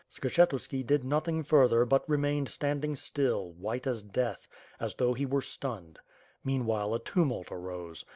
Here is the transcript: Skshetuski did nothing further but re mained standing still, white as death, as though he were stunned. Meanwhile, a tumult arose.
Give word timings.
Skshetuski 0.11 0.83
did 0.83 1.03
nothing 1.03 1.43
further 1.43 1.85
but 1.85 2.09
re 2.09 2.17
mained 2.17 2.49
standing 2.49 2.95
still, 2.95 3.51
white 3.51 3.85
as 3.85 4.01
death, 4.01 4.47
as 4.79 4.95
though 4.95 5.13
he 5.13 5.27
were 5.27 5.43
stunned. 5.43 5.99
Meanwhile, 6.43 6.95
a 6.95 6.99
tumult 6.99 7.51
arose. 7.51 8.03